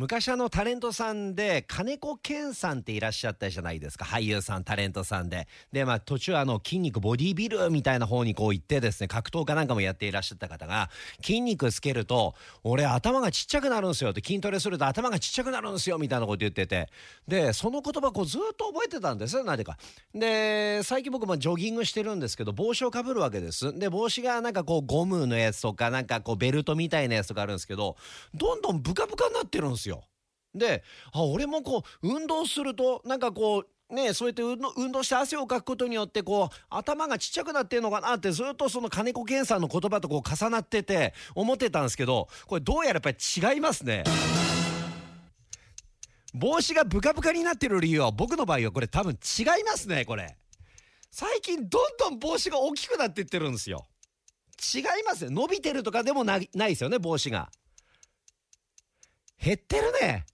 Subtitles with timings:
[0.00, 4.06] 昔あのタレントさんで金子健さんっていらっしゃったじゃないですか。
[4.06, 5.46] 俳優さんタレントさんで。
[5.72, 10.88] でまあ途中あの筋肉ボディービルみたいな方にこう行ってですね格闘家なんかもやっていらっしゃった方が
[11.20, 12.34] 筋肉つけると
[12.64, 16.88] 俺頭がちっちゃくなるんですよって筋トレすると頭がちっちゃくなるんですよみたいなこと言ってて。
[17.28, 19.36] でその言葉こうずっと覚えてたんです。
[19.36, 19.76] よなぜか。
[20.14, 23.78] で最近僕もジョギングしてるんですけど帽子をかぶるわけです。
[23.78, 27.98] で帽子がなんかこうゴムのやつとかなんかこうベルトみたいなやつとかあるんですけど
[28.34, 29.89] どんどんブカブカになってるんですよ。
[30.54, 30.82] で
[31.12, 43.16] あ俺もこう運動するとなんかこうねそうやって運動して汗をかくことによってこう頭がちっちゃくなってんのかなってずっとその金子健さんの言葉とこう重なってて思ってたんですけどこれどうやらやっぱり
[43.54, 44.04] 違いますね。
[46.32, 50.36] 帽子がブカブカになってる理由は僕の場合はこれ多分違いますねこれ。
[51.10, 53.86] 最近どんどん帽子が大きくなってってるんですよ。
[54.74, 55.34] 違いますね。
[55.34, 57.50] 伸びてるとかでもないないですよね帽子が。
[59.42, 60.26] 減ってるね。